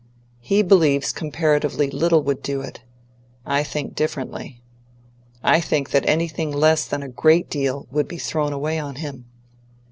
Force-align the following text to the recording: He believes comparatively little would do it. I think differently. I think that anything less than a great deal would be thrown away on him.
He 0.39 0.63
believes 0.63 1.11
comparatively 1.11 1.91
little 1.91 2.23
would 2.23 2.41
do 2.41 2.61
it. 2.61 2.81
I 3.45 3.63
think 3.63 3.93
differently. 3.93 4.59
I 5.43 5.61
think 5.61 5.91
that 5.91 6.09
anything 6.09 6.51
less 6.51 6.87
than 6.87 7.03
a 7.03 7.07
great 7.07 7.51
deal 7.51 7.85
would 7.91 8.07
be 8.07 8.17
thrown 8.17 8.51
away 8.51 8.79
on 8.79 8.95
him. 8.95 9.25